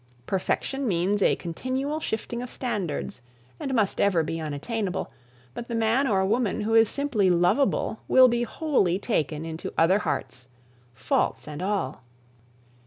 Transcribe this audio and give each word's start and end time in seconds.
Perfection 0.25 0.87
means 0.87 1.21
a 1.21 1.35
continual 1.35 1.99
shifting 1.99 2.41
of 2.41 2.49
standards 2.49 3.21
and 3.59 3.71
must 3.75 4.01
ever 4.01 4.23
be 4.23 4.41
unattainable, 4.41 5.11
but 5.53 5.67
the 5.67 5.75
man 5.75 6.07
or 6.07 6.25
woman 6.25 6.61
who 6.61 6.73
is 6.73 6.89
simply 6.89 7.29
lovable 7.29 7.99
will 8.07 8.27
be 8.27 8.41
wholly 8.41 8.97
taken 8.97 9.45
into 9.45 9.71
other 9.77 9.99
hearts 9.99 10.47
faults 10.95 11.47
and 11.47 11.61
all. 11.61 12.01